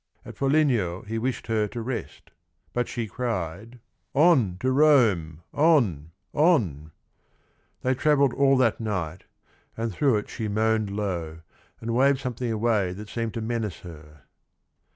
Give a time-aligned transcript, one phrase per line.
[0.25, 2.31] At Fo ligno he wished her to rest
[2.73, 3.79] but she cried:
[4.15, 6.91] "On t o Rome, on, on!
[7.83, 9.25] They travelled all that night,
[9.77, 11.41] and through it she moaned low,
[11.79, 14.23] and waved something away that seemed to menace her.